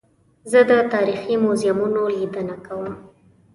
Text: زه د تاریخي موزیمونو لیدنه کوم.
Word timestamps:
زه 0.51 0.59
د 0.69 0.71
تاریخي 0.93 1.35
موزیمونو 1.45 2.01
لیدنه 2.17 2.55
کوم. 2.65 2.89